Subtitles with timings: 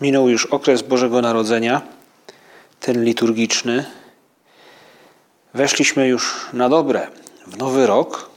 [0.00, 1.82] Minął już okres Bożego Narodzenia,
[2.80, 3.84] ten liturgiczny.
[5.54, 7.08] Weszliśmy już na dobre
[7.46, 8.30] w nowy rok.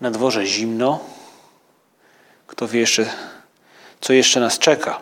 [0.00, 1.00] Na dworze zimno.
[2.46, 3.10] Kto wie jeszcze,
[4.00, 5.00] co jeszcze nas czeka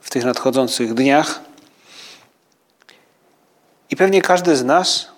[0.00, 1.40] w tych nadchodzących dniach.
[3.90, 5.08] I pewnie każdy z nas,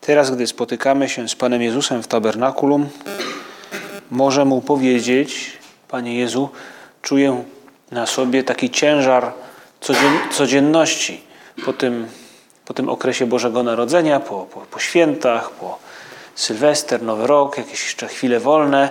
[0.00, 2.88] teraz, gdy spotykamy się z Panem Jezusem w tabernakulum,
[4.10, 6.48] może mu powiedzieć, Panie Jezu,
[7.02, 7.44] czuję
[7.90, 9.32] na sobie taki ciężar
[10.30, 11.20] codzienności
[11.64, 12.08] po tym,
[12.64, 15.78] po tym okresie Bożego Narodzenia, po, po, po świętach, po
[16.34, 18.90] Sylwester, Nowy Rok, jakieś jeszcze chwile wolne,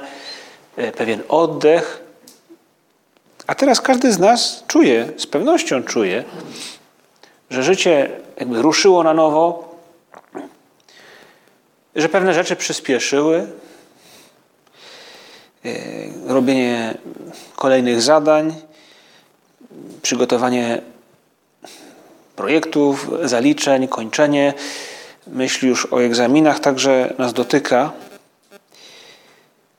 [0.78, 2.04] e, pewien oddech.
[3.48, 6.24] A teraz każdy z nas czuje, z pewnością czuje,
[7.50, 9.76] że życie jakby ruszyło na nowo,
[11.96, 13.48] że pewne rzeczy przyspieszyły,
[16.28, 16.98] robienie
[17.56, 18.56] kolejnych zadań,
[20.02, 20.82] przygotowanie
[22.36, 24.54] projektów, zaliczeń, kończenie,
[25.28, 27.92] myśl już o egzaminach także nas dotyka.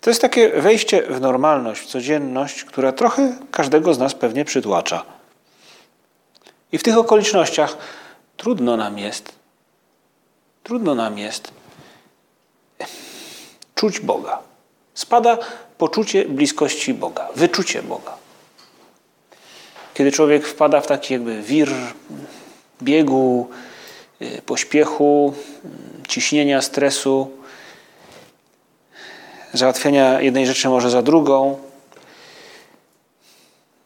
[0.01, 5.03] To jest takie wejście w normalność, w codzienność, która trochę każdego z nas pewnie przytłacza.
[6.73, 7.77] I w tych okolicznościach
[8.37, 9.33] trudno nam jest,
[10.63, 11.51] trudno nam jest
[13.75, 14.48] czuć Boga.
[14.99, 15.39] Spada
[15.79, 18.17] poczucie bliskości Boga, wyczucie Boga.
[19.95, 21.69] Kiedy człowiek wpada w taki jakby wir
[22.83, 23.49] biegu,
[24.23, 25.35] y, pośpiechu,
[26.09, 27.31] ciśnienia, stresu,
[29.53, 31.59] załatwiania jednej rzeczy może za drugą,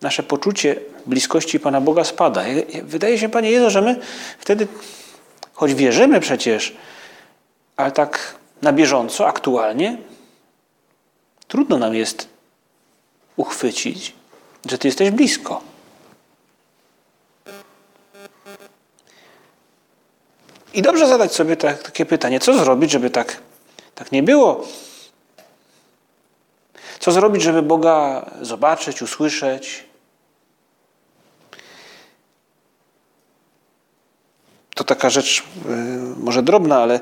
[0.01, 0.77] nasze poczucie
[1.07, 2.45] bliskości Pana Boga spada.
[2.83, 4.01] Wydaje się, Panie Jezu, że my
[4.39, 4.67] wtedy,
[5.55, 6.77] choć wierzymy przecież,
[7.77, 10.12] ale tak na bieżąco, aktualnie,
[11.53, 12.29] trudno nam jest
[13.37, 14.15] uchwycić,
[14.71, 15.61] że Ty jesteś blisko.
[20.75, 23.37] I dobrze zadać sobie tak, takie pytanie, co zrobić, żeby tak,
[23.95, 24.65] tak nie było?
[27.01, 29.85] Co zrobić, żeby Boga zobaczyć, usłyszeć?
[34.75, 35.75] To taka rzecz yy,
[36.17, 37.01] może drobna, ale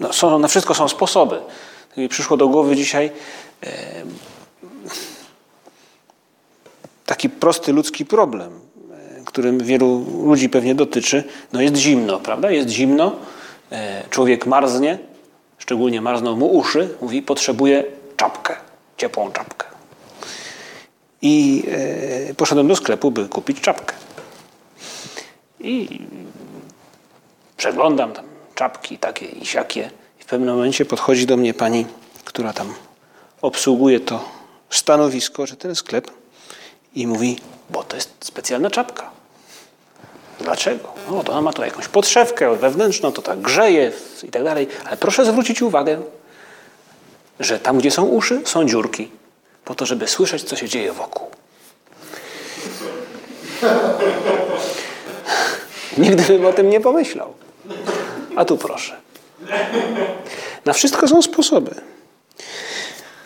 [0.00, 1.40] no, są, na wszystko są sposoby.
[1.96, 3.10] Mi przyszło do głowy dzisiaj
[7.06, 8.72] taki prosty ludzki problem
[9.32, 12.50] którym wielu ludzi pewnie dotyczy, no jest zimno, prawda?
[12.50, 13.16] Jest zimno,
[13.72, 14.98] e, człowiek marznie,
[15.58, 17.84] szczególnie marzną mu uszy, mówi, potrzebuje
[18.16, 18.56] czapkę,
[18.96, 19.66] ciepłą czapkę.
[21.22, 21.64] I
[22.30, 23.94] e, poszedłem do sklepu, by kupić czapkę.
[25.60, 26.00] I
[27.56, 28.24] przeglądam tam
[28.54, 29.90] czapki takie i siakie.
[30.32, 31.86] Pewnym momencie podchodzi do mnie pani,
[32.24, 32.74] która tam
[33.42, 34.28] obsługuje to
[34.70, 36.10] stanowisko, że ten sklep
[36.94, 37.38] i mówi,
[37.70, 39.10] bo to jest specjalna czapka.
[40.40, 40.92] Dlaczego?
[41.10, 43.92] No to ona ma tu jakąś podszewkę wewnętrzną, to tak grzeje
[44.22, 44.68] i tak dalej.
[44.84, 46.02] Ale proszę zwrócić uwagę,
[47.40, 49.10] że tam, gdzie są uszy, są dziurki.
[49.64, 51.28] Po to, żeby słyszeć, co się dzieje wokół.
[55.98, 57.34] Nigdy bym o tym nie pomyślał.
[58.36, 59.01] A tu proszę.
[60.64, 61.74] Na wszystko są sposoby.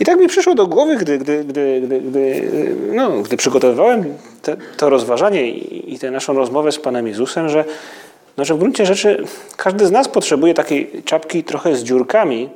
[0.00, 2.50] I tak mi przyszło do głowy, gdy, gdy, gdy, gdy, gdy,
[2.92, 7.64] no, gdy przygotowywałem te, to rozważanie i, i tę naszą rozmowę z Panem Jezusem, że,
[8.36, 9.24] no, że w gruncie rzeczy
[9.56, 12.48] każdy z nas potrzebuje takiej czapki trochę z dziurkami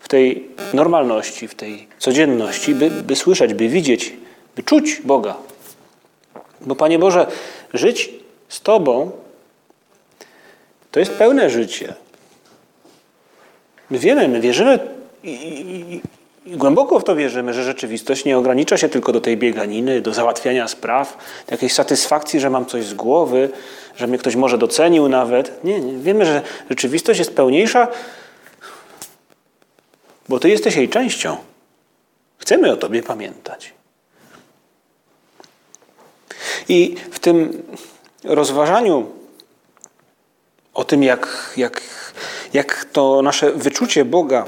[0.00, 4.12] w tej normalności, w tej codzienności, by, by słyszeć, by widzieć,
[4.56, 5.36] by czuć Boga.
[6.60, 7.26] Bo Panie Boże,
[7.74, 8.10] żyć
[8.48, 9.10] z Tobą
[10.90, 11.94] to jest pełne życie.
[13.90, 14.78] My wiemy, my wierzymy
[15.24, 16.00] i, i,
[16.46, 20.14] i głęboko w to wierzymy, że rzeczywistość nie ogranicza się tylko do tej bieganiny, do
[20.14, 21.16] załatwiania spraw,
[21.46, 23.50] do jakiejś satysfakcji, że mam coś z głowy,
[23.96, 25.64] że mnie ktoś może docenił nawet.
[25.64, 25.98] Nie, nie.
[25.98, 27.88] Wiemy, że rzeczywistość jest pełniejsza,
[30.28, 31.36] bo Ty jesteś jej częścią.
[32.38, 33.72] Chcemy o Tobie pamiętać.
[36.68, 37.62] I w tym
[38.24, 39.19] rozważaniu
[40.74, 41.82] o tym, jak, jak,
[42.52, 44.44] jak to nasze wyczucie Boga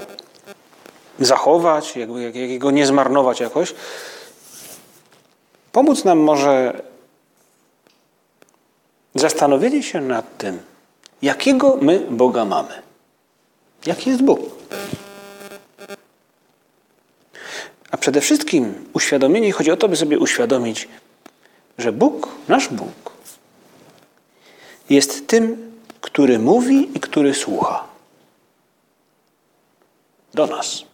[1.20, 3.74] zachować, jakby, jak, jak go nie zmarnować jakoś,
[5.72, 6.82] pomóc nam może
[9.14, 10.60] zastanowienie się nad tym,
[11.22, 12.82] jakiego my Boga mamy.
[13.86, 14.40] Jaki jest Bóg?
[17.90, 20.88] A przede wszystkim uświadomienie, chodzi o to, by sobie uświadomić,
[21.78, 23.12] że Bóg, nasz Bóg,
[24.90, 25.71] jest tym,
[26.02, 27.84] który mówi i który słucha.
[30.34, 30.84] Do nas.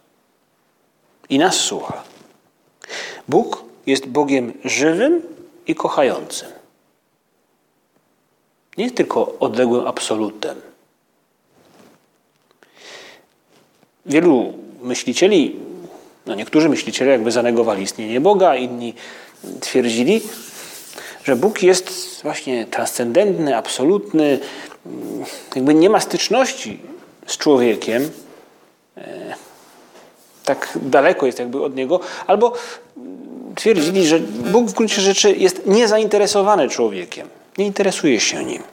[1.29, 2.03] I nas słucha.
[3.27, 5.21] Bóg jest Bogiem żywym
[5.67, 6.49] i kochającym.
[8.77, 10.61] Nie tylko odległym absolutem.
[14.05, 15.59] Wielu myślicieli,
[16.25, 18.93] no niektórzy myśliciele jakby zanegowali istnienie Boga, inni
[19.59, 20.21] twierdzili,
[21.23, 24.39] że Bóg jest właśnie transcendentny, absolutny,
[25.55, 26.79] jakby nie ma styczności
[27.27, 28.11] z człowiekiem,
[28.97, 29.35] e,
[30.45, 32.53] tak daleko jest jakby od niego, albo
[33.55, 37.27] twierdzili, że Bóg w gruncie rzeczy jest niezainteresowany człowiekiem,
[37.57, 38.63] nie interesuje się nim.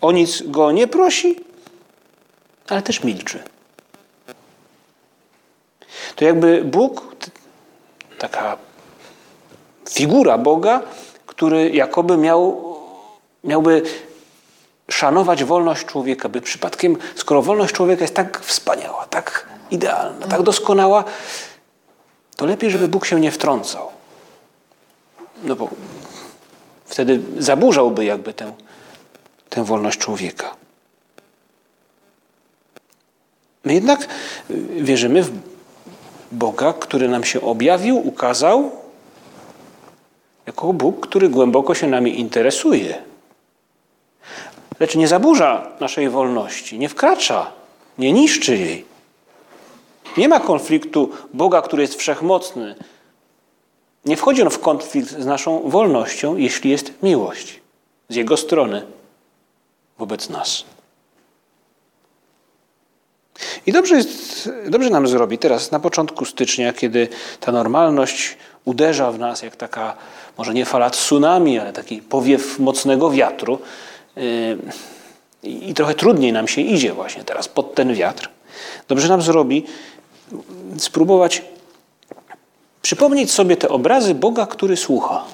[0.00, 1.36] O nic go nie prosi,
[2.68, 3.42] ale też milczy.
[6.16, 7.16] To jakby Bóg,
[8.18, 8.56] taka
[9.90, 10.82] figura Boga,
[11.36, 12.74] który jakoby miał,
[13.44, 13.82] miałby
[14.90, 21.04] szanować wolność człowieka, by przypadkiem, skoro wolność człowieka jest tak wspaniała, tak idealna, tak doskonała,
[22.36, 23.88] to lepiej, żeby Bóg się nie wtrącał.
[25.44, 25.68] No bo
[26.84, 28.52] wtedy zaburzałby jakby tę,
[29.50, 30.56] tę wolność człowieka.
[33.64, 34.08] My jednak
[34.76, 35.30] wierzymy w
[36.32, 38.83] Boga, który nam się objawił, ukazał,
[40.46, 43.02] jako Bóg, który głęboko się nami interesuje.
[44.80, 47.52] Lecz nie zaburza naszej wolności, nie wkracza,
[47.98, 48.84] nie niszczy jej.
[50.16, 52.74] Nie ma konfliktu Boga, który jest wszechmocny.
[54.04, 57.60] Nie wchodzi on w konflikt z naszą wolnością, jeśli jest miłość
[58.08, 58.86] z Jego strony
[59.98, 60.64] wobec nas.
[63.66, 67.08] I dobrze, jest, dobrze nam zrobi teraz na początku stycznia, kiedy
[67.40, 69.96] ta normalność uderza w nas jak taka,
[70.38, 73.58] może nie fala tsunami, ale taki powiew mocnego wiatru.
[74.16, 74.58] Yy,
[75.42, 78.28] I trochę trudniej nam się idzie właśnie teraz pod ten wiatr.
[78.88, 79.64] Dobrze nam zrobi
[80.78, 81.42] spróbować
[82.82, 85.24] przypomnieć sobie te obrazy Boga, który słucha.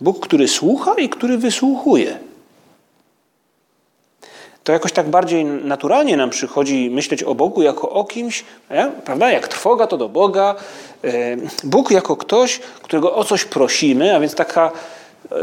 [0.00, 2.18] Bóg, który słucha i który wysłuchuje
[4.70, 8.90] to jakoś tak bardziej naturalnie nam przychodzi myśleć o Bogu jako o kimś, nie?
[9.04, 9.30] prawda?
[9.30, 10.54] Jak trwoga to do Boga.
[11.04, 14.72] E, Bóg jako ktoś, którego o coś prosimy, a więc taka,
[15.32, 15.36] e,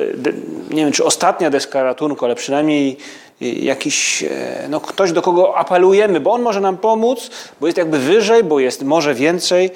[0.70, 2.98] nie wiem czy ostatnia deska ratunku, ale przynajmniej
[3.42, 4.26] e, jakiś,
[4.70, 7.30] no ktoś do kogo apelujemy, bo on może nam pomóc,
[7.62, 9.70] bo jest jakby wyżej, bo jest może więcej.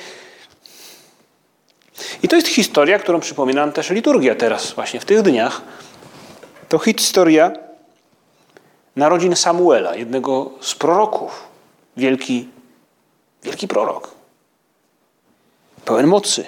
[2.24, 5.62] I to jest historia, którą przypomina nam też liturgia teraz, właśnie w tych dniach.
[6.69, 7.70] To historia
[8.95, 11.43] narodzin Samuela, jednego z proroków.
[11.97, 12.47] Wielki,
[13.43, 14.11] wielki prorok.
[15.85, 16.45] Pełen mocy.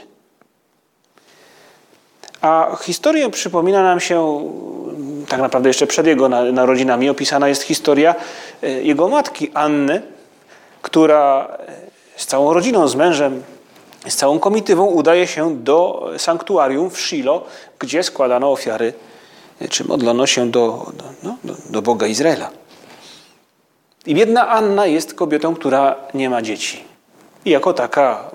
[2.42, 4.50] A historię przypomina nam się,
[5.30, 8.16] tak naprawdę jeszcze przed jego narodzinami, opisana jest historia
[8.64, 10.02] e, jego matki Anny,
[10.82, 11.58] która
[12.16, 13.44] z całą rodziną, z mężem,
[14.08, 17.44] z całą komitywą udaje się do sanktuarium w Shilo,
[17.80, 18.94] gdzie składano ofiary
[19.70, 20.92] czy modlono się do,
[21.24, 21.38] no,
[21.70, 22.50] do Boga Izraela.
[24.06, 26.84] I biedna Anna jest kobietą, która nie ma dzieci.
[27.46, 28.32] I jako taka,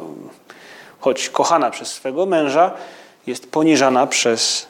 [1.01, 2.73] choć kochana przez swego męża,
[3.27, 4.67] jest poniżana przez,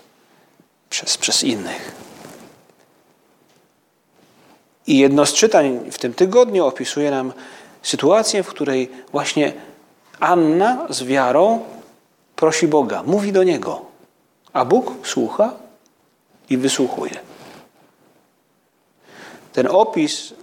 [0.91, 1.93] przez, przez innych.
[4.87, 7.33] I jedno z czytań w tym tygodniu opisuje nam
[7.83, 9.53] sytuację, w której właśnie
[10.21, 11.65] Anna z wiarą
[12.37, 13.81] prosi Boga, mówi do Niego,
[14.53, 15.53] a Bóg słucha
[16.51, 17.17] i wysłuchuje.
[19.53, 20.35] Ten opis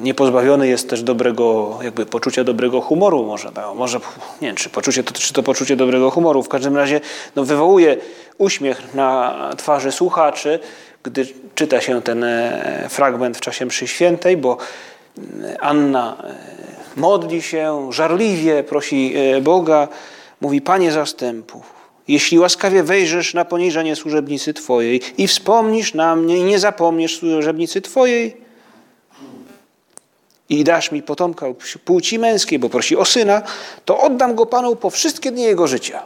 [0.00, 3.98] niepozbawiony jest też dobrego, jakby poczucia dobrego humoru, może, no, może
[4.40, 7.00] nie wiem, czy, poczucie, to, czy to poczucie dobrego humoru, w każdym razie
[7.36, 7.96] no, wywołuje
[8.38, 10.58] uśmiech na twarzy słuchaczy,
[11.02, 14.56] gdy czyta się ten e, fragment w czasie mszy świętej, bo
[15.18, 19.88] e, Anna e, modli się żarliwie, prosi Boga,
[20.40, 26.42] mówi, Panie zastępów, jeśli łaskawie wejrzysz na poniżenie służebnicy Twojej i wspomnisz na mnie i
[26.42, 28.36] nie zapomniesz służebnicy Twojej
[30.48, 31.46] i dasz mi potomka
[31.84, 33.42] płci męskiej, bo prosi o syna,
[33.84, 36.02] to oddam go Panu po wszystkie dni jego życia.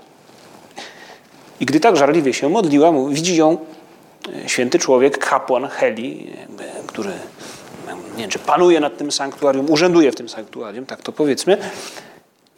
[1.61, 3.59] I gdy tak żarliwie się modliła, widzi ją
[4.45, 6.33] e, święty człowiek, kapłan Heli,
[6.87, 7.13] który
[8.17, 11.59] nie wiem, czy panuje nad tym sanktuarium, urzęduje w tym sanktuarium, tak to powiedzmy,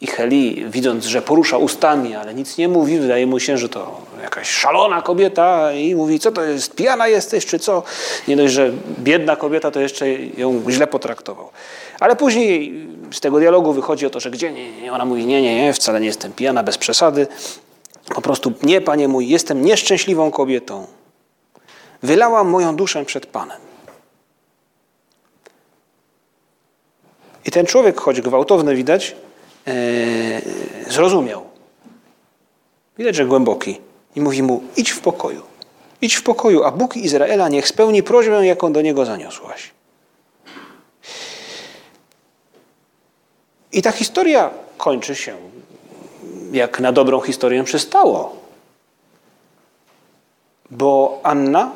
[0.01, 4.01] I Heli, widząc, że porusza ustami, ale nic nie mówi, wydaje mu się, że to
[4.21, 7.83] jakaś szalona kobieta i mówi, co to jest, pijana jesteś, czy co?
[8.27, 11.49] Nie dość, że biedna kobieta, to jeszcze ją źle potraktował.
[11.99, 14.51] Ale później z tego dialogu wychodzi o to, że gdzie?
[14.51, 14.93] Nie, nie.
[14.93, 17.27] Ona mówi, nie, nie, nie, wcale nie jestem pijana, bez przesady.
[18.15, 20.87] Po prostu, nie, panie mój, jestem nieszczęśliwą kobietą.
[22.03, 23.57] Wylałam moją duszę przed Panem.
[27.45, 29.15] I ten człowiek, choć gwałtowny widać,
[30.89, 31.45] zrozumiał.
[32.97, 33.81] Widać, że głęboki.
[34.15, 35.41] I mówi mu, idź w pokoju.
[36.01, 39.71] Idź w pokoju, a Bóg Izraela niech spełni prośbę, jaką do niego zaniosłaś.
[43.71, 45.37] I ta historia kończy się,
[46.51, 48.35] jak na dobrą historię przystało.
[50.71, 51.71] Bo Anna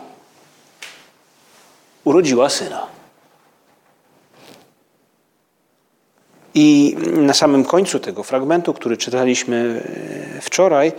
[2.04, 2.88] urodziła syna.
[6.54, 9.84] I na samym końcu tego fragmentu, który czytaliśmy
[10.38, 10.92] e, wczoraj,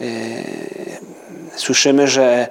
[0.00, 0.04] e,
[1.56, 2.48] słyszymy, że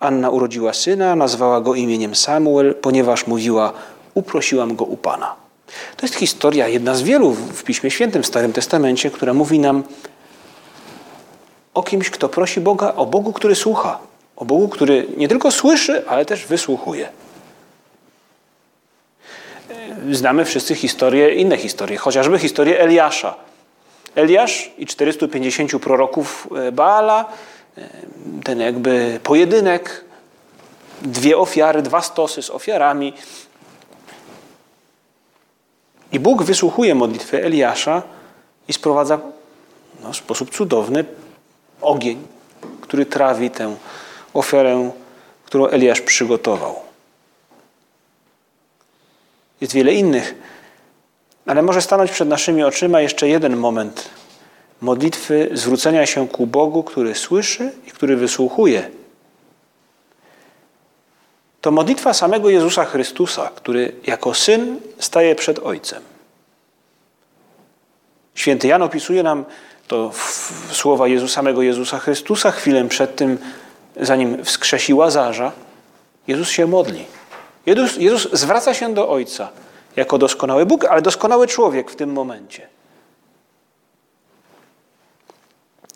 [0.00, 3.72] Anna urodziła syna, nazwała go imieniem Samuel, ponieważ mówiła:
[4.14, 5.34] Uprosiłam go u Pana.
[5.96, 9.82] To jest historia, jedna z wielu w Piśmie Świętym, w Starym Testamencie, która mówi nam
[11.74, 13.98] o kimś, kto prosi Boga, o Bogu, który słucha,
[14.36, 17.08] o Bogu, który nie tylko słyszy, ale też wysłuchuje.
[20.10, 23.34] Znamy wszyscy historie, inne historie, chociażby historię Eliasza.
[24.14, 27.24] Eliasz i 450 proroków e, Baala,
[27.78, 27.88] e,
[28.44, 30.04] ten jakby pojedynek,
[31.02, 33.12] dwie ofiary, dwa stosy z ofiarami,
[36.12, 38.02] i Bóg wysłuchuje modlitwy Eliasza
[38.68, 39.18] i sprowadza
[40.02, 41.04] no, w sposób cudowny
[41.80, 42.26] ogień,
[42.80, 43.76] który trawi tę
[44.34, 44.90] ofiarę,
[45.44, 46.91] którą Eliasz przygotował.
[49.62, 50.34] Jest wiele innych,
[51.46, 54.08] ale może stanąć przed naszymi oczyma jeszcze jeden moment
[54.80, 58.90] modlitwy zwrócenia się ku Bogu, który słyszy i który wysłuchuje
[61.60, 66.02] to modlitwa samego Jezusa Chrystusa, który jako syn staje przed Ojcem.
[68.34, 69.44] Święty Jan opisuje nam
[69.88, 70.12] to
[70.70, 73.38] słowa Jezu, samego Jezusa Chrystusa chwilę przed tym,
[74.00, 75.52] zanim wskrzesi Łazarza.
[76.26, 77.21] Jezus się modli.
[77.66, 79.48] Jezus, Jezus zwraca się do Ojca
[79.96, 82.68] jako doskonały Bóg, ale doskonały człowiek w tym momencie.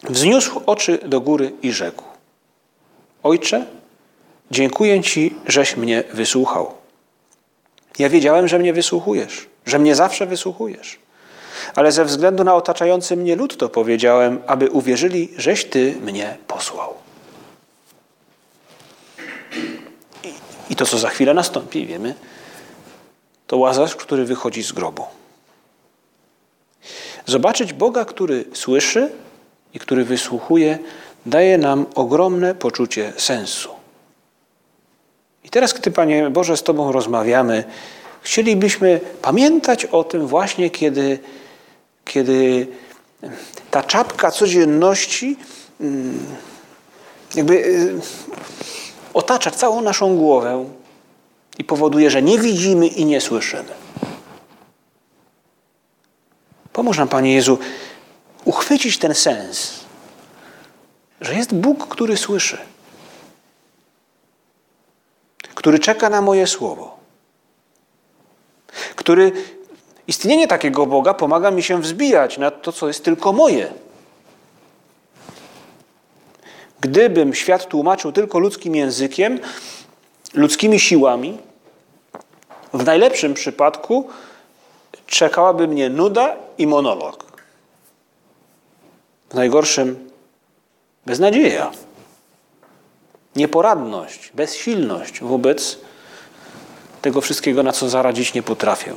[0.03, 2.05] Wzniósł oczy do góry i rzekł:
[3.23, 3.67] Ojcze,
[4.51, 6.75] Dziękuję Ci, żeś mnie wysłuchał.
[7.99, 10.99] Ja wiedziałem, że mnie wysłuchujesz, że mnie zawsze wysłuchujesz.
[11.75, 16.95] Ale ze względu na otaczający mnie lud to powiedziałem, aby uwierzyli, żeś Ty mnie posłał.
[20.77, 22.15] To, co za chwilę nastąpi, wiemy,
[23.47, 25.05] to łazarz, który wychodzi z grobu.
[27.27, 29.11] Zobaczyć Boga, który słyszy
[29.75, 30.79] i który wysłuchuje,
[31.27, 33.69] daje nam ogromne poczucie sensu.
[35.45, 37.65] I teraz, gdy Panie Boże z Tobą rozmawiamy,
[38.23, 41.19] chcielibyśmy pamiętać o tym właśnie, kiedy,
[42.05, 42.67] kiedy
[43.71, 45.37] ta czapka codzienności
[45.81, 46.27] mm,
[47.35, 48.01] jakby y,
[49.17, 50.65] otacza całą naszą głowę
[51.59, 53.75] i powoduje, że nie widzimy i nie słyszymy.
[56.73, 57.59] Pomóż nam, Panie Jezu,
[58.45, 59.85] uchwycić ten sens,
[61.21, 62.59] że jest Bóg, który słyszy
[65.67, 66.97] który czeka na moje słowo,
[68.97, 69.33] który
[70.07, 73.73] istnienie takiego Boga pomaga mi się wzbijać nad to, co jest tylko moje.
[76.87, 79.41] Gdybym świat tłumaczył tylko ludzkim językiem,
[80.35, 81.39] ludzkimi siłami,
[82.73, 84.09] w najlepszym przypadku
[85.07, 87.25] czekałaby mnie nuda i monolog.
[89.31, 90.11] W najgorszym
[91.07, 91.71] beznadzieja
[93.37, 95.79] nieporadność, bezsilność wobec
[97.03, 98.95] tego wszystkiego, na co zaradzić nie potrafię.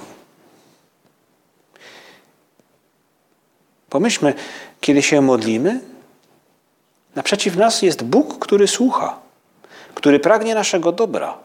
[3.89, 4.33] Pomyślmy,
[4.81, 5.79] kiedy się modlimy,
[7.15, 9.19] naprzeciw nas jest Bóg, który słucha,
[9.93, 11.37] który pragnie naszego dobra,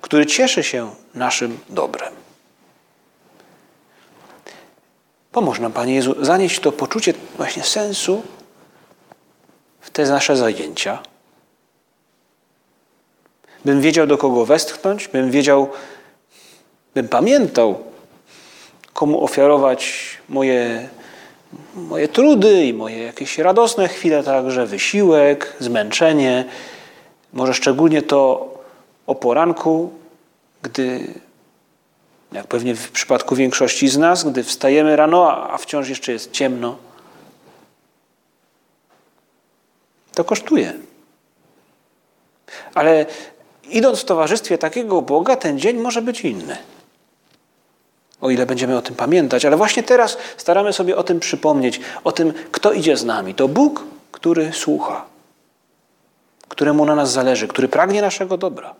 [0.00, 2.12] który cieszy się naszym dobrem.
[5.32, 8.22] Pomóż nam, Panie Jezu, zanieść to poczucie właśnie sensu
[9.80, 11.02] w te nasze zajęcia
[13.64, 15.70] bym wiedział, do kogo westchnąć, bym wiedział,
[16.94, 17.78] bym pamiętał,
[18.92, 20.88] komu ofiarować moje,
[21.74, 26.44] moje trudy i moje jakieś radosne chwile, także wysiłek, zmęczenie.
[27.32, 28.48] Może szczególnie to
[29.06, 29.92] o poranku,
[30.62, 31.14] gdy
[32.32, 36.76] Jak pewnie w przypadku większości z nas, gdy wstajemy rano, a wciąż jeszcze jest ciemno,
[40.14, 40.72] to kosztuje.
[42.74, 43.06] Ale
[43.68, 46.56] idąc w towarzystwie takiego Boga, ten dzień może być inny.
[48.22, 52.12] O ile będziemy o tym pamiętać, ale właśnie teraz staramy sobie o tym przypomnieć, o
[52.12, 53.34] tym, kto idzie z nami.
[53.34, 55.04] To Bóg, który słucha,
[56.48, 58.74] któremu na nas zależy, który pragnie naszego dobra.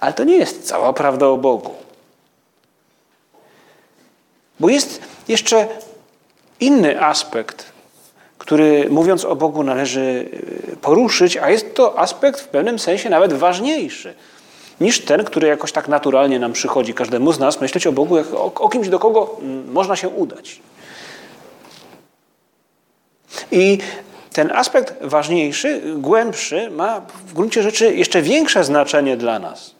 [0.00, 1.74] Ale to nie jest cała prawda o Bogu.
[4.60, 5.68] Bo jest jeszcze
[6.60, 7.72] inny aspekt,
[8.38, 10.28] który mówiąc o Bogu należy
[10.82, 14.14] poruszyć, a jest to aspekt w pewnym sensie nawet ważniejszy
[14.80, 18.34] niż ten, który jakoś tak naturalnie nam przychodzi każdemu z nas, myśleć o Bogu jak
[18.34, 20.60] o, o kimś, do kogo mm, można się udać.
[23.50, 23.78] I
[24.32, 29.74] ten aspekt ważniejszy, głębszy, ma w gruncie rzeczy jeszcze większe znaczenie dla nas.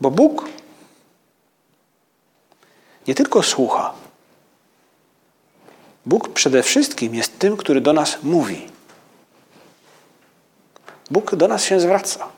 [0.00, 0.44] Bo Bóg
[3.08, 3.94] nie tylko słucha,
[6.06, 8.66] Bóg przede wszystkim jest tym, który do nas mówi.
[11.10, 12.28] Bóg do nas się zwraca.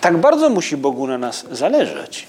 [0.00, 2.26] Tak bardzo musi Bogu na nas zależeć.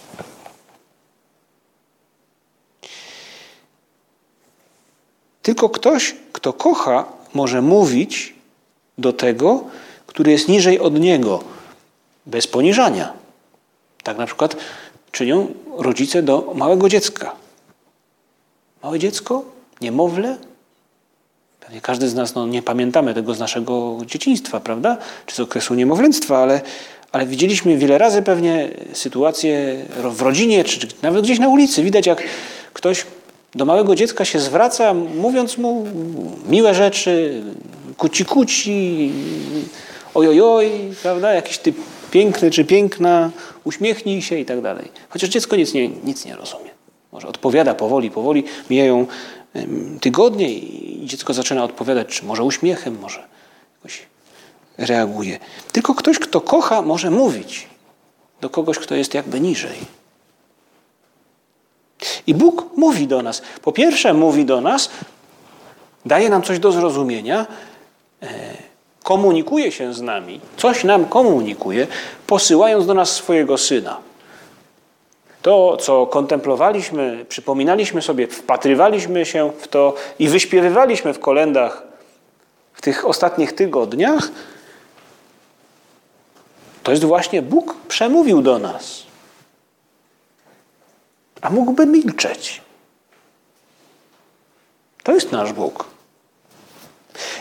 [5.41, 8.33] Tylko ktoś, kto kocha, może mówić
[8.97, 9.63] do tego,
[10.07, 11.43] który jest niżej od niego,
[12.25, 13.13] bez poniżania.
[14.03, 14.55] Tak na przykład
[15.11, 17.46] czynią rodzice do małego dziecka.
[18.83, 19.45] Małe dziecko,
[19.81, 20.37] niemowlę.
[21.59, 24.97] Pewnie każdy z nas no, nie pamiętamy tego z naszego dzieciństwa, prawda?
[25.25, 26.61] Czy z okresu niemowlęctwa, ale,
[27.11, 31.83] ale widzieliśmy wiele razy pewnie sytuacje w rodzinie, czy nawet gdzieś na ulicy.
[31.83, 32.23] Widać, jak
[32.73, 33.05] ktoś
[33.55, 35.87] do małego dziecka się zwraca, mówiąc mu
[36.49, 37.41] miłe rzeczy,
[37.97, 39.11] kuci kuci,
[40.13, 41.33] ojojoj, prawda?
[41.33, 41.77] Jakiś typ
[42.11, 43.31] piękny czy piękna,
[43.63, 44.91] uśmiechnij się i tak dalej.
[45.09, 46.76] Chociaż dziecko nic nie, nic nie rozumie.
[47.11, 49.07] Może odpowiada powoli, powoli, mijają
[50.01, 53.27] tygodnie i dziecko zaczyna odpowiadać, czy może uśmiechem, może
[53.77, 54.01] jakoś
[54.77, 55.39] reaguje.
[55.71, 57.67] Tylko ktoś, kto kocha, może mówić
[58.41, 59.77] do kogoś, kto jest jakby niżej.
[62.27, 63.41] I Bóg mówi do nas.
[63.61, 64.89] Po pierwsze, mówi do nas,
[66.05, 67.45] daje nam coś do zrozumienia,
[68.21, 68.27] e,
[69.03, 71.87] komunikuje się z nami, coś nam komunikuje,
[72.27, 73.97] posyłając do nas swojego syna.
[75.41, 81.83] To, co kontemplowaliśmy, przypominaliśmy sobie, wpatrywaliśmy się w to i wyśpiewywaliśmy w kolendach
[82.73, 84.31] w tych ostatnich tygodniach,
[86.83, 89.03] to jest właśnie Bóg przemówił do nas.
[91.41, 92.61] A mógłby milczeć.
[95.03, 95.85] To jest nasz Bóg.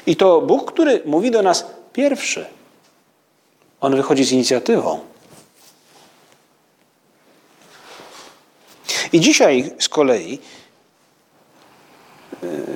[0.07, 2.47] I to Bóg, który mówi do nas pierwszy.
[3.81, 5.01] On wychodzi z inicjatywą.
[9.13, 10.39] I dzisiaj z kolei y,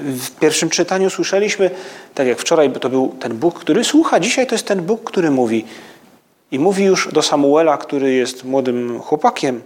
[0.02, 1.70] w pierwszym czytaniu słyszeliśmy,
[2.14, 5.30] tak jak wczoraj to był ten Bóg, który słucha, dzisiaj to jest ten Bóg, który
[5.30, 5.64] mówi.
[6.50, 9.62] I mówi już do Samuela, który jest młodym chłopakiem.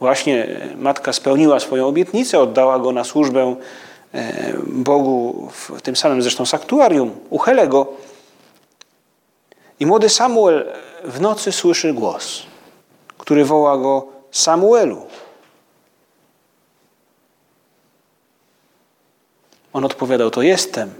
[0.00, 3.56] Właśnie matka spełniła swoją obietnicę, oddała go na służbę
[4.14, 7.86] e, Bogu w tym samym zresztą saktuarium, u Helego.
[9.80, 10.66] I młody Samuel
[11.04, 12.42] w nocy słyszy głos,
[13.18, 15.06] który woła go Samuelu.
[19.76, 20.94] On odpowiadał, to jestem.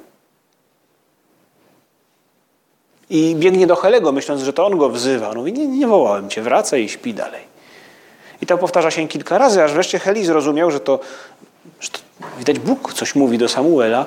[3.10, 5.30] I biegnie do Helego, myśląc, że to on go wzywa.
[5.30, 7.42] On mówi, nie, nie wołałem cię, wracaj i śpi dalej.
[8.42, 11.00] I to powtarza się kilka razy, aż wreszcie Heli zrozumiał, że to,
[11.80, 11.98] że to
[12.38, 14.06] widać Bóg coś mówi do Samuela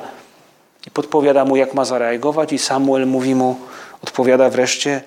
[0.87, 3.55] i podpowiada mu, jak ma zareagować i Samuel mówi mu,
[4.01, 5.01] odpowiada wreszcie,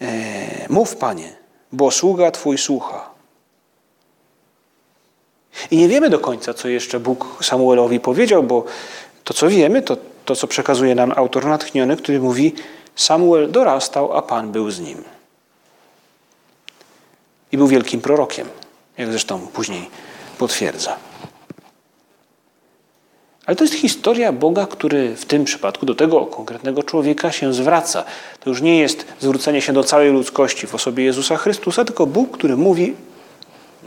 [0.00, 0.06] e,
[0.68, 1.36] mów Panie,
[1.72, 3.15] bo sługa Twój słucha.
[5.70, 8.64] I nie wiemy do końca, co jeszcze Bóg Samuelowi powiedział, bo
[9.24, 12.54] to, co wiemy, to to, co przekazuje nam autor natchniony, który mówi:
[12.96, 15.04] Samuel dorastał, a Pan był z nim.
[17.52, 18.48] I był wielkim prorokiem,
[18.98, 19.90] jak zresztą później
[20.38, 20.96] potwierdza.
[23.46, 28.04] Ale to jest historia Boga, który w tym przypadku do tego konkretnego człowieka się zwraca.
[28.40, 32.38] To już nie jest zwrócenie się do całej ludzkości w osobie Jezusa Chrystusa, tylko Bóg,
[32.38, 32.94] który mówi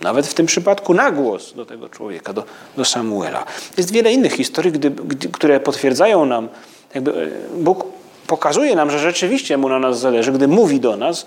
[0.01, 2.43] nawet w tym przypadku na głos do tego człowieka, do,
[2.77, 3.45] do Samuela.
[3.77, 6.49] Jest wiele innych historii, gdy, gdy, które potwierdzają nam,
[6.95, 7.85] jakby e, Bóg
[8.27, 11.25] pokazuje nam, że rzeczywiście mu na nas zależy, gdy mówi do nas.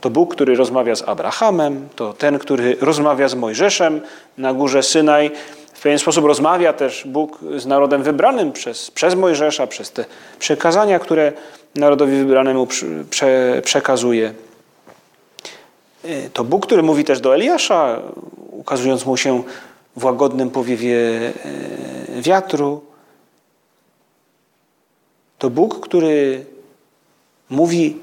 [0.00, 4.00] To Bóg, który rozmawia z Abrahamem, to ten, który rozmawia z Mojżeszem
[4.38, 5.30] na górze Synaj.
[5.74, 10.04] W pewien sposób rozmawia też Bóg z narodem wybranym przez, przez Mojżesza, przez te
[10.38, 11.32] przekazania, które
[11.74, 12.66] narodowi wybranemu
[13.10, 14.34] prze, przekazuje.
[16.32, 18.02] To Bóg, który mówi też do Eliasza,
[18.50, 19.42] ukazując mu się
[19.96, 22.84] w łagodnym powiewie e, wiatru.
[25.38, 26.44] To Bóg, który
[27.50, 27.96] mówi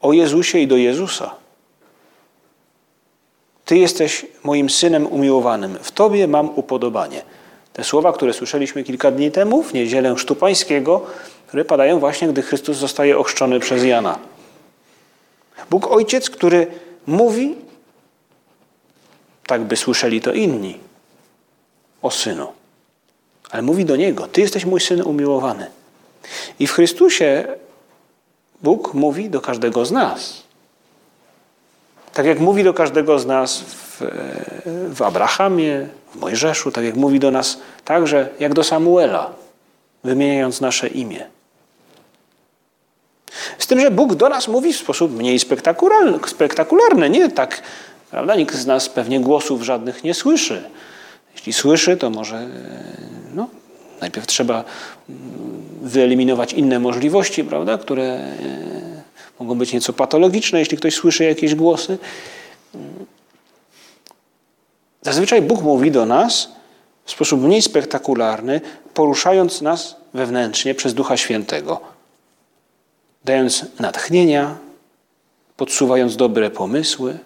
[0.00, 1.34] o Jezusie i do Jezusa.
[3.64, 7.22] Ty jesteś moim synem umiłowanym, w Tobie mam upodobanie.
[7.72, 11.06] Te słowa, które słyszeliśmy kilka dni temu w niedzielę Sztupańskiego,
[11.46, 14.18] które padają właśnie, gdy Chrystus zostaje ochrzczony przez Jana.
[15.70, 16.66] Bóg Ojciec, który
[17.10, 17.54] mówi,
[19.46, 20.78] tak by słyszeli to inni,
[22.02, 22.52] o Synu.
[23.50, 25.66] Ale mówi do Niego, Ty jesteś mój Syn umiłowany.
[26.58, 27.44] I w Chrystusie
[28.62, 30.42] Bóg mówi do każdego z nas.
[32.12, 34.02] Tak jak mówi do każdego z nas w,
[34.94, 39.32] w Abrahamie, w Mojżeszu, tak jak mówi do nas także jak do Samuela,
[40.04, 41.26] wymieniając nasze imię.
[43.58, 45.38] Z tym, że Bóg do nas mówi w sposób mniej
[46.26, 47.62] spektakularny, nie tak,
[48.10, 48.36] prawda?
[48.36, 50.62] Nikt z nas pewnie głosów żadnych nie słyszy.
[51.34, 52.48] Jeśli słyszy, to może
[53.34, 53.48] no,
[54.00, 54.64] najpierw trzeba
[55.82, 58.30] wyeliminować inne możliwości, prawda, które e,
[59.40, 61.98] mogą być nieco patologiczne, jeśli ktoś słyszy jakieś głosy.
[65.02, 66.48] Zazwyczaj Bóg mówi do nas
[67.04, 68.60] w sposób mniej spektakularny,
[68.94, 71.80] poruszając nas wewnętrznie przez Ducha Świętego,
[73.24, 74.56] dając natchnienia,
[75.56, 77.18] podsuwając dobre pomysły.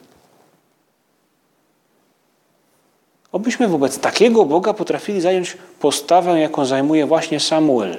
[3.33, 7.99] Obyśmy wobec takiego Boga potrafili zająć postawę, jaką zajmuje właśnie Samuel.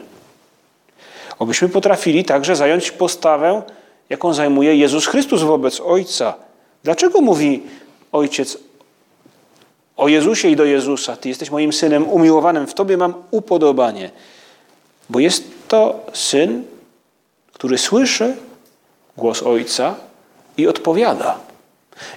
[1.40, 3.62] Obyśmy potrafili także zająć postawę,
[4.10, 6.34] jaką zajmuje Jezus Chrystus wobec Ojca.
[6.84, 7.64] Dlaczego mówi
[8.12, 8.58] Ojciec
[9.98, 11.18] o Jezusie i do Jezusa?
[11.18, 14.10] Ty jesteś moim synem umiłowanym, w Tobie mam upodobanie.
[15.10, 16.64] Bo jest to syn,
[17.56, 18.36] który słyszy
[19.18, 19.96] głos Ojca
[20.58, 21.40] i odpowiada.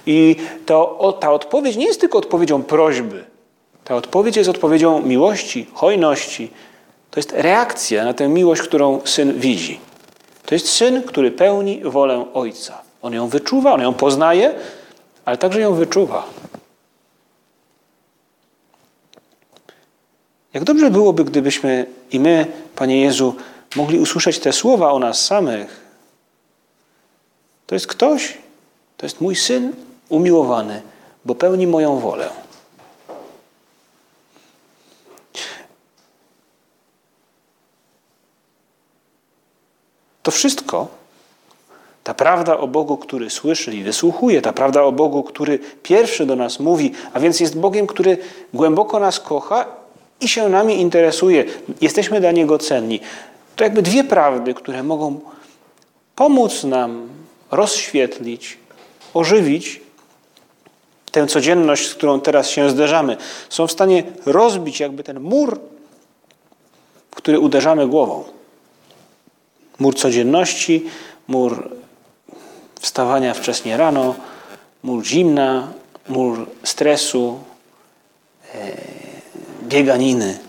[0.05, 3.23] I to, ta odpowiedź nie jest tylko odpowiedzią prośby.
[3.83, 6.51] Ta odpowiedź jest odpowiedzią miłości, hojności.
[7.11, 9.79] To jest reakcja na tę miłość, którą syn widzi.
[10.45, 12.81] To jest syn, który pełni wolę ojca.
[13.01, 14.53] On ją wyczuwa, on ją poznaje,
[15.25, 16.23] ale także ją wyczuwa.
[20.53, 23.35] Jak dobrze byłoby, gdybyśmy i my, Panie Jezu,
[23.75, 25.81] mogli usłyszeć te słowa o nas samych.
[27.67, 28.37] To jest ktoś,
[28.97, 29.73] to jest mój syn
[30.09, 30.81] umiłowany,
[31.25, 32.29] bo pełni moją wolę.
[40.23, 40.87] To wszystko,
[42.03, 46.35] ta prawda o Bogu, który słyszy i wysłuchuje, ta prawda o Bogu, który pierwszy do
[46.35, 48.17] nas mówi, a więc jest Bogiem, który
[48.53, 49.65] głęboko nas kocha
[50.21, 51.45] i się nami interesuje.
[51.81, 52.99] Jesteśmy dla Niego cenni.
[53.59, 55.19] To jakby dwie prawdy, które mogą
[56.15, 57.09] pomóc nam
[57.51, 58.57] rozświetlić,
[59.13, 59.81] ożywić
[61.11, 63.17] tę codzienność, z którą teraz się zderzamy.
[63.49, 65.59] Są w stanie rozbić jakby ten mur,
[67.11, 68.23] w który uderzamy głową.
[69.79, 70.85] Mur codzienności,
[71.27, 71.69] mur
[72.79, 74.15] wstawania wcześnie rano,
[74.83, 75.73] mur zimna,
[76.09, 77.39] mur stresu,
[78.53, 78.77] e,
[79.63, 80.48] bieganiny.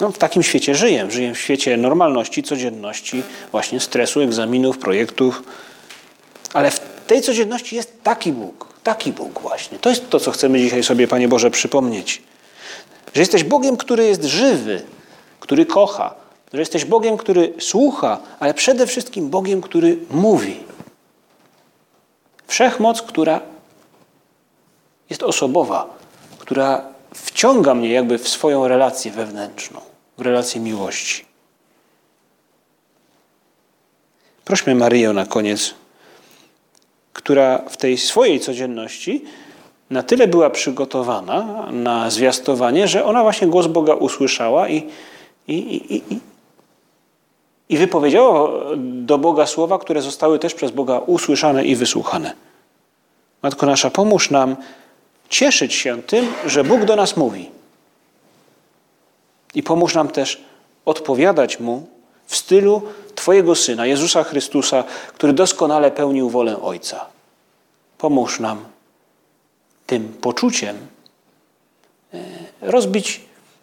[0.00, 1.10] No, w takim świecie żyję.
[1.10, 5.42] Żyję w świecie normalności, codzienności, właśnie stresu, egzaminów, projektów.
[6.52, 9.78] Ale w tej codzienności jest taki Bóg, taki Bóg właśnie.
[9.78, 12.22] To jest to, co chcemy dzisiaj sobie, Panie Boże, przypomnieć.
[13.14, 14.82] Że jesteś Bogiem, który jest żywy,
[15.40, 16.14] który kocha,
[16.52, 20.60] że jesteś Bogiem, który słucha, ale przede wszystkim Bogiem, który mówi.
[22.46, 23.40] Wszechmoc, która
[25.10, 25.98] jest osobowa,
[26.38, 26.82] która
[27.14, 29.80] wciąga mnie jakby w swoją relację wewnętrzną,
[30.18, 31.24] w relację miłości.
[34.44, 35.74] Prośmy Maryję na koniec,
[37.12, 39.24] która w tej swojej codzienności
[39.90, 44.76] na tyle była przygotowana na zwiastowanie, że ona właśnie głos Boga usłyszała i,
[45.48, 46.18] i, i, i,
[47.68, 52.32] i wypowiedziała do Boga słowa, które zostały też przez Boga usłyszane i wysłuchane.
[53.42, 54.56] Matko nasza, pomóż nam
[55.28, 57.57] cieszyć się tym, że Bóg do nas mówi.
[59.54, 60.44] I pomóż nam też
[60.84, 61.86] odpowiadać Mu
[62.26, 62.82] w stylu
[63.14, 64.84] Twojego Syna, Jezusa Chrystusa,
[65.14, 67.06] który doskonale pełnił wolę Ojca.
[67.98, 68.64] Pomóż nam
[69.86, 70.76] tym poczuciem
[72.14, 72.18] e,
[72.60, 73.20] rozbić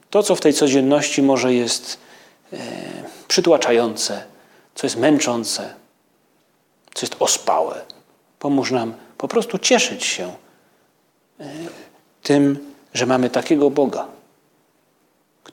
[0.10, 1.98] to, co w tej codzienności może jest
[2.54, 2.58] e,
[3.28, 4.24] przytłaczające,
[4.76, 5.74] co jest męczące.
[6.94, 7.82] co jest ospałe.
[8.40, 10.34] Pomóż nam po prostu cieszyć się
[11.40, 11.46] e,
[12.24, 14.08] tym, że mamy takiego Boga,